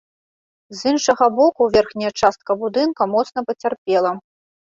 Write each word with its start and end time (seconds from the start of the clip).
З 0.77 0.93
іншага 0.93 1.25
боку, 1.39 1.67
верхняя 1.75 2.11
частка 2.23 2.51
будынка 2.63 3.03
моцна 3.13 3.39
пацярпела. 3.51 4.11